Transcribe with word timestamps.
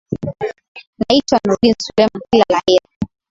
naitwa 0.99 1.37
nurdin 1.45 1.75
selumani 1.83 2.25
kila 2.31 2.45
la 2.53 2.59
heri 2.67 2.87